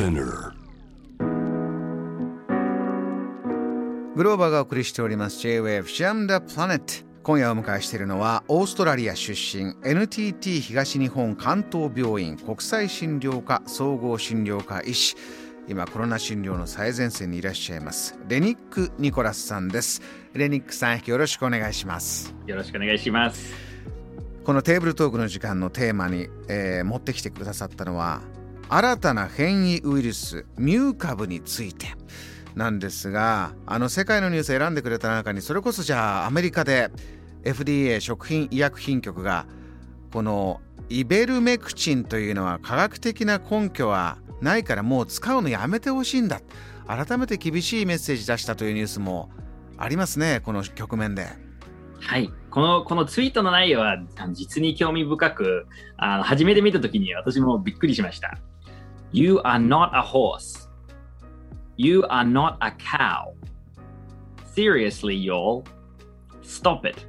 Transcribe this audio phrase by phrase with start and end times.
[0.00, 0.54] Spinner.
[4.16, 15.16] グローバーがお送りしております J-Wave Jam the Planet 今夜お迎えしているのはオーストラリア出身 NTT 東日本関東病院国際診療科総合診療科医師。
[15.68, 20.00] 今コロナ診療の最前線にいらっしゃいますレニック・ニコラスさんです。
[20.32, 22.34] レニックさんよろしくお願いします。
[22.46, 23.52] よろしくお願いします。
[24.44, 28.22] このテーブルトークの時間のテーマに、えー持ってきてくださったのは
[28.72, 31.88] 新たな変異ウイルスミュー株について。
[32.54, 36.90] なんですがあの世界のニュース選んでくれた中にそれこそじゃあアメリカで
[37.44, 39.46] FDA 食品医薬品局が
[40.12, 46.40] このイベルメクチンというのは科学的な根拠はないからもう使うのやめてほしいんだ。
[46.86, 49.30] 改めて厳しいメッセージ出したというニュースも
[49.78, 51.28] ありますねこの局面で。
[52.00, 52.32] はい。
[52.50, 53.98] このこのツイートの内容は
[54.32, 58.38] 実に興味深くあの初めて見たときに私もびっくりしました。
[59.12, 60.68] You are not a horse.
[61.76, 63.32] You are not a cow.
[64.54, 65.64] Seriously, y'all.
[66.42, 67.00] Stop it.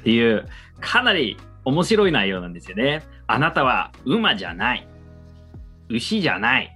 [0.00, 0.46] っていう
[0.80, 3.02] かなり面白い内容なんですよね。
[3.26, 4.88] あなたは馬じゃない。
[5.88, 6.70] 牛じゃない。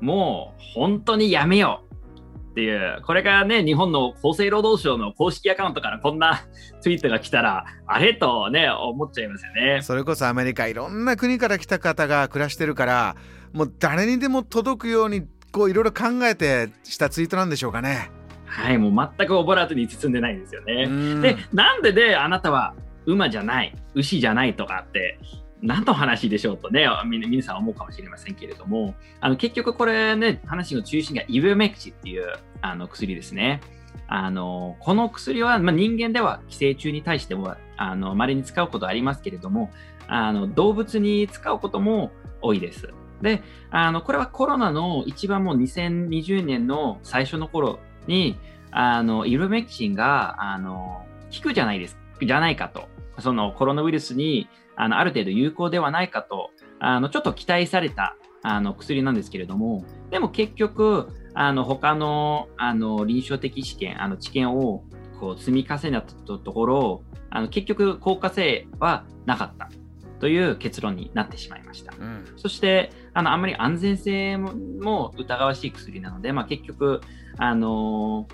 [0.00, 6.40] もう本当にやめようっていう、これがね、日本の厚生労働省の公式アカウントからこんな
[6.80, 8.14] ツイートが来たら、あれ？
[8.14, 9.80] とね、思っちゃいますよね。
[9.82, 13.16] それこそアメリカいろんな国から来た方が暮らしてるから
[13.52, 18.10] もう誰にでも届くようにこういろいろ考えてしたツイートなんでしょうかね。
[18.46, 20.84] はい、もう全くオブラートに包んでないんですよね。
[20.88, 25.18] うんで、なんでで、あなたは馬じゃない、牛じゃないとかって、
[25.62, 32.26] 何の話でしょうとね、み皆さん思うかもしれませんけれども、あの結局これね、話の中心がイベメクチっていう
[32.60, 33.60] あの薬ですね。
[34.08, 39.70] あのこの薬は、まあ、人間では寄生虫に対してもあの稀に使うことありますけれども
[40.06, 42.88] あの動物に使うことも多いです。
[43.22, 48.38] であのこれはコロナの一番もう2020年の最初の頃に
[48.70, 52.88] あのイルメキシンがあの効くじゃないですじゃないかと。
[53.18, 64.84] そのコロナウイルスにあのある程度有効ではないかとあのちょっと期待されたあの薬なんですけれどもでも結局あの他のあの臨床的試験あの知見を
[65.18, 66.02] こう積み重ねた
[66.38, 69.70] ところあの結局効果性はなかった。
[70.18, 71.92] という結論になってしまいました。
[71.98, 77.00] うんそしてあのあんまり安全性もも疑わしい薬なので、まあ、結局、
[77.38, 78.28] あの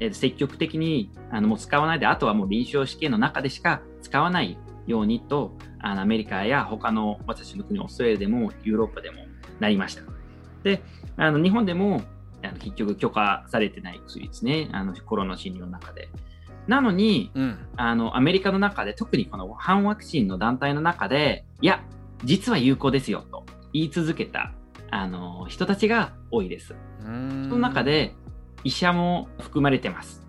[0.00, 9.24] えー積極的にあのもう使わないであとはもう臨床試験の中でしか使わないようにとあのアメリカや他の私の国オーストラリアでもヨーロッパでも
[9.60, 10.02] なりました。
[10.62, 10.82] で
[11.16, 12.02] あの日本でも
[12.42, 16.08] あの結局許可されてない薬ですねあのコロナ診療の中で。
[16.68, 21.82] なのに、うんあのアメリカの中で特にこの反ワクチンの団体の中でいや
[22.24, 24.52] 実は有効ですよと言い続けた
[24.90, 26.74] あの人たちが多いです。
[27.04, 28.14] うんその中で
[28.64, 30.26] 医者も含まれてます。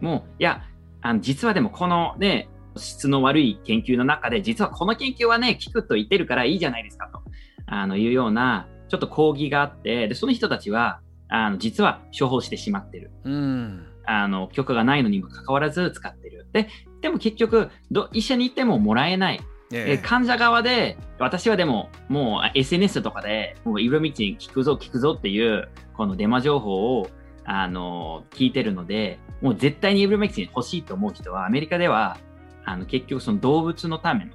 [0.00, 0.64] もういや
[1.00, 7.22] あの実はでもこのね質の悪い研究の中で実はこの研究はね効くと言ってるからいいじゃないですかと
[7.66, 13.10] あのいうようなちょっと抗議があってでその人たちはあの実は処方してしまってる。
[13.24, 16.46] うんあの許可がないのにもかかわらず使ってる。
[16.52, 16.68] で
[17.02, 27.10] でも結局ど医者に行ってももらえない、ええ患者側で私はでももう SNS とかでもうイブロミチン聞くぞ聞くぞっていうこのデマ情報を
[27.44, 32.16] あの聞いてるのでもう絶対にイブロミチン欲しいと思う人はアメリカでは
[32.64, 34.32] あの結局その動物のための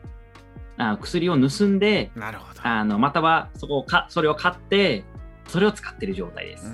[0.78, 2.62] あ薬を盗んでなるほど。
[2.64, 5.04] あのまたはそこをかそれを買って
[5.48, 6.72] それを使ってる状態です。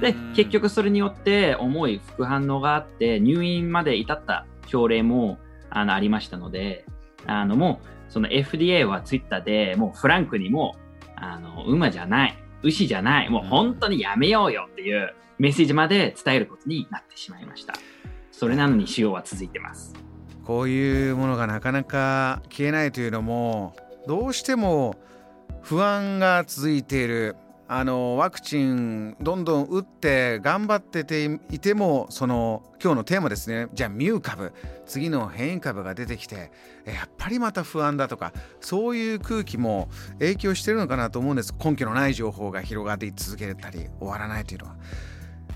[0.00, 5.38] で結局それによって重い副反応があって入院まで至った症例も
[5.70, 6.84] あのありましたので
[7.26, 10.76] あのもうその FDA はツイッターでもうフランクにも
[11.14, 17.74] あの馬じゃない牛じゃないもう本当にやめようよっていうメッセージまで伝えることになってしまいました。
[18.30, 19.94] それなのに使用は続いてます。
[20.44, 24.96] こういうものがなかなか消えないというのもどうしても
[25.62, 27.36] 不安が続いている
[27.74, 33.68] あのワクチンどんどん打って頑張ってていてもその今日のテーマですね。
[33.72, 34.52] じゃあミュー株。
[34.84, 36.52] 次の変異株が出てきて
[36.84, 39.88] えやっぱりまた不安だとかそういう空気も
[40.18, 41.54] 影響してるのかなと思うんです。
[41.58, 44.76] 根拠のない情報が広がり続けたり終わらないというのは。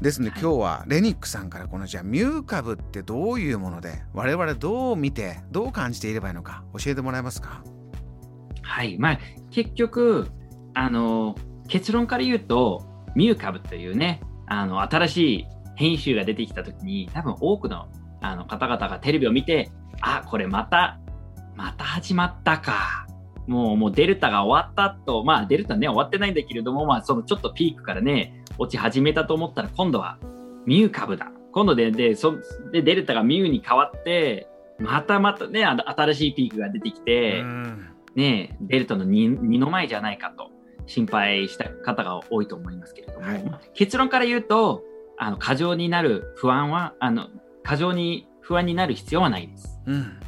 [0.01, 7.63] ですので今日はレニックさんからこのじゃあミュー株ってどういうもので我々どう見てどう感じていればいいのか教えてもらえますか？
[8.63, 8.97] はい。
[8.97, 9.19] まあ
[9.51, 10.29] 結局
[10.73, 11.35] あの
[11.69, 12.85] 結論から言うと
[13.15, 15.47] ミュー株というねあの新しい
[15.77, 17.89] 変異種が出てきた時に多分多くの
[18.21, 19.71] あの方々がテレビを見て
[20.01, 20.99] あこれまた
[21.57, 23.07] また始まったか。
[23.47, 30.19] もうもうデルタが終わったと、まあ、デルタね、終わってないんだけれども、まあ、そのちょっとピークからね、落ち始めたと思ったら、今度は
[30.67, 31.31] ミュー株だ。
[31.53, 32.35] 今度ででそ
[32.73, 34.49] でデルタがミューに変わって、
[34.79, 37.43] またまたね、新しいピークが出てきて、
[38.15, 40.51] ね、デルタの 2, 2の前じゃないかと
[40.87, 43.45] 心配した方が多いと思いますけれども、はい、
[43.75, 44.83] 結論から言うと、
[45.19, 47.29] あの過剰になる不安はあの、
[47.63, 49.81] 過剰に不安になる必要はないです。
[49.87, 50.21] うん、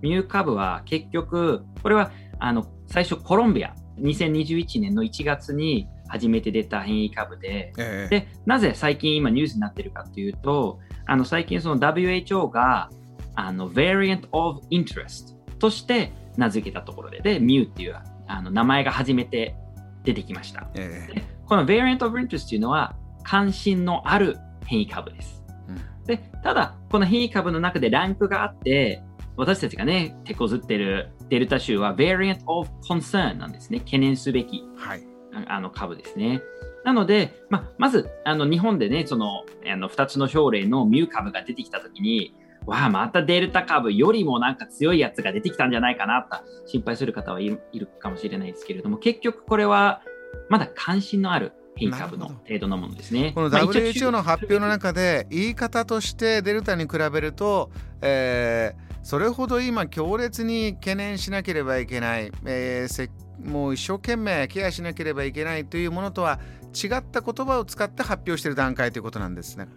[0.00, 12.90] ミュー株は結局、これはあの最初コロンビア、2021年の1月に初めて出た変異株でえで、なぜ最近今ニュースになっているかというと、あの最近その WHO が
[13.34, 19.56] あの Variant of Interest として名付けたところで、で、ミューっていうあの名前が初めて
[20.04, 20.68] 出てきました。
[20.74, 25.44] えこの Variant of Interest というのは関心のある変異株です。
[25.68, 29.02] うん、でただ、この変異株の中でランクがあって、
[29.36, 33.80] 私たちがね、手こずってるデルタ州は variant of concern なんですね。
[33.80, 35.02] 懸念すべき、はい、
[35.46, 36.42] あの株ですね。
[36.84, 42.34] なので、ままずあの日本でね、そのあの2つの症例のミュー株が出てきたときに、
[42.66, 47.60] わあ、またデルタ株よりもなんか強いやつが出てきたんじゃないかなと心配する方はいる
[47.98, 50.02] かもしれないですけれども、結局これは
[50.48, 53.32] まだ関心のある変異株の程度のものですね。
[53.34, 57.70] この WHO の発表の中で言い方としてデルタに比べると、
[58.02, 63.10] えー、それほど今強烈に懸念しなければいけない、えー、
[63.44, 66.38] もう一生懸命ケアしなければいけないというものとは
[66.74, 69.68] 違った言葉を使って発表している段階ということなんですね。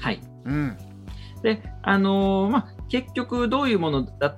[0.00, 0.76] はい、うん、
[1.42, 4.36] であの、まあ、結局どういうものだ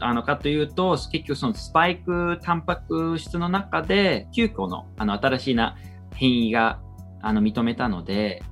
[0.00, 5.76] あのかというと結局そのスパイクタンパク質の中で9個のあの新しいな
[6.14, 6.80] 変異が
[7.22, 8.42] あの認めたので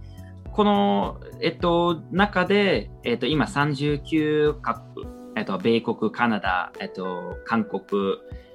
[0.52, 7.82] この、えっと、中で、えっと、今39カ国、えっと、米国、カナダ、えっと、韓国、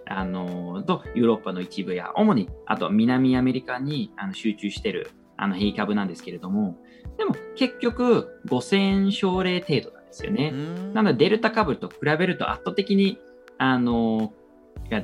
[0.08, 5.12] あのとヨーロッパの一部や主にあと南アメリカにあの集中している
[5.42, 6.78] あの変異株なんですけれども
[7.18, 10.52] でも結局5000症例程度なんですよね。
[10.94, 13.18] なのでデルタ株と比べると圧倒的に
[13.58, 14.34] あの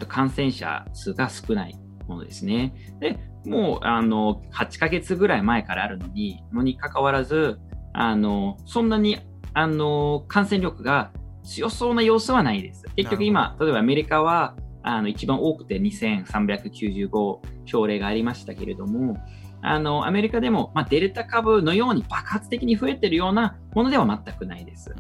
[0.07, 1.75] 感染者数が少ない
[2.07, 2.74] ものですね。
[3.00, 7.60] でもうあの8ヶ月ぐらい前からあるのにのにかかわらず
[7.94, 9.18] あのそんなに
[9.56, 11.12] あの感染力が
[11.44, 12.83] 強そうな様子はないです。
[12.95, 19.18] 結局今、例えばアメリカはあの一番多くて2395症例がありましたけれども、
[19.62, 24.94] あのアメリカでも、まあ、デルタ株のように爆発的に増えているようなものでは全くないです。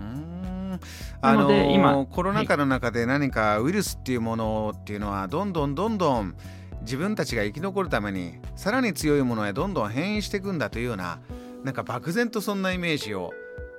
[1.21, 6.35] なので今コロナ禍の中で何かウイルスっていうものっていうのはどんどんどんどん
[6.81, 11.19] 自分たちが生き残るためにさらに強いものへどんどん変異していくんだというような
[11.63, 13.33] なんか漠然とそんなイメージを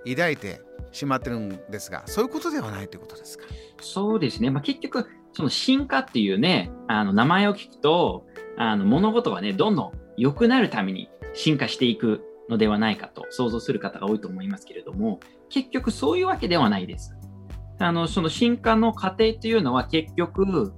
[0.09, 0.61] 抱いて
[0.91, 3.45] しまってるんですがそういうことではないということですか？
[3.81, 8.27] そうですね、まあ、結局その進化っていうねあの名前を聞くと
[8.57, 17.15] あの物事がねどんどん良くなるために進化していくのではないかと想像する方が多いと思いますけれども結局そういうわけではないです。
[17.81, 20.75] あのその進化の過程というのは結局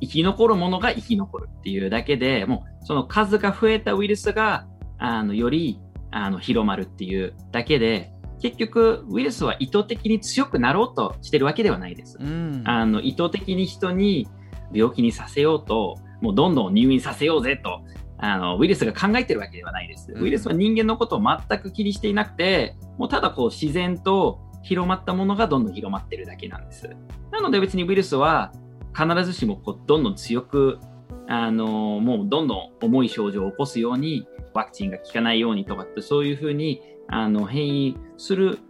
[0.00, 4.66] 生き残るものが生き残るっていうだけでもうその数が増えたウイルスが
[4.98, 5.80] あのより
[6.10, 8.12] あの広まるっていうだけで
[8.42, 12.18] 結局ウイルスは意図的に強くなろうとしてるわけではないです。
[12.20, 14.28] うん、あの意図的に人に
[14.72, 17.82] 病気にさせようともうどんどん入院させようぜと
[18.24, 20.12] あのウイルスが考えてるわけではないです。
[20.16, 26.88] ウイルスは人間のことを全く気にしていなくてもうただこう自然と広まったものがどんどん広まってるだけなんです。
[27.32, 28.52] なので別にウイルスは
[28.96, 30.78] 必ずしもこうどんどん強く
[31.26, 34.24] あのもうどんどん重い症状を起こすように
[34.54, 38.60] ワクチンが効かないようにとかってそういうふうにあの変異する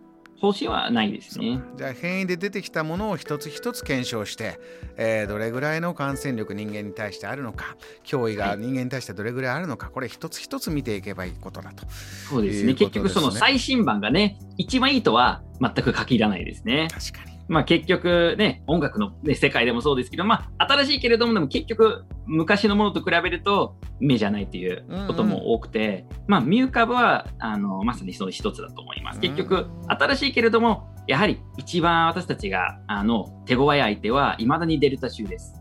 [0.42, 1.60] 方針はないですね。
[1.76, 4.58] じゃあ変異で出てきたものを一つ一つ検証して、
[4.96, 11.86] えー、どれぐらいの感染力人間に対してあるのか脅威が人間に対してどれぐらいあるのか、はい、これ一つ一つ見ていけばいいことだと
[12.28, 16.88] そうですね、ね、結局その最新版がね一番いいとは全く限らないですね。
[16.90, 29.20] 確かにまあ、結局ね、音楽の、ね、世界でもそうですけど、まあ、新しいけれども、でも結局、昔のものと比べると、目じゃないっていうことも多くて、うんうん、まあ、ミュー株は、あの、まさにその一つだと思います。
[29.20, 35.54] 結局、新しいけれども、やはり一番私たちが、あの、手強い相手は、いまだにデルタ州です。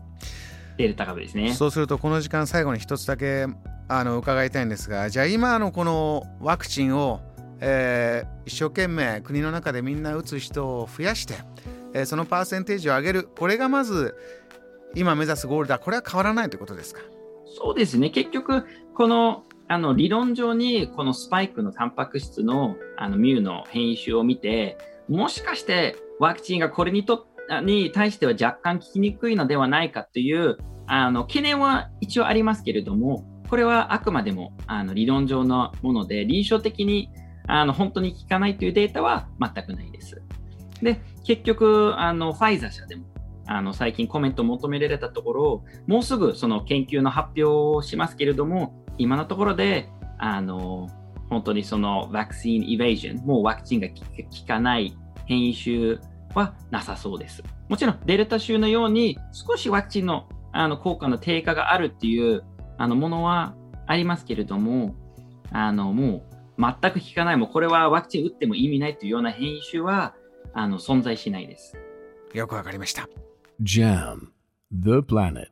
[0.78, 1.52] デルタ株ですね。
[1.52, 3.46] そうすると、この時間、最後に一つだけ、
[3.88, 7.20] あの、伺いたいんですが、じゃあ、今のこのワクチンを、
[7.64, 11.34] えー、一生懸命国の中でみんな打つ人を増やして
[11.94, 13.28] えー、そのパーセンテージを上げる。
[13.38, 14.16] これがまず
[14.94, 15.78] 今目指すゴールだ。
[15.78, 17.00] これは変わらないということですか？
[17.58, 18.10] そうですね。
[18.10, 24.76] 結局このあの理論上にこのスパイクのタンパク質のあのミューの変異種を見て
[25.08, 27.26] もしかしてワクチンがこれにと
[27.62, 37.10] に対しては若干効きにくいのではないかというあの懸念は一応ありますけれども、これはあくまでもあの理論上のもので、臨床的に
[37.46, 40.22] あの本当に効かないというデータは全くないです。
[40.82, 43.04] で、結局、あのファイザー社でも
[43.46, 50.88] あの最近コメントを求められたところ、もうすぐその研究の発表をしますけれども、今のところで、あの
[51.28, 53.94] 本当にそのワクチンイベージョン、もうワクチンが効
[54.46, 54.96] かない
[55.26, 55.98] 変異種
[56.34, 57.42] はなさそうです。
[57.68, 62.44] もちろんデルタ種のように少しワクチンのあの効果の低下があるっていう
[62.76, 63.54] あのものは
[63.86, 64.94] ありますけれども、
[65.50, 66.24] あのも
[66.58, 70.14] う全く効かない、もうこれはワクチン打っても意味ないというような変異種は
[70.54, 71.76] あの存在しないです。
[72.34, 73.08] よくわかりました。
[73.62, 74.28] JAM
[74.72, 75.48] The Planet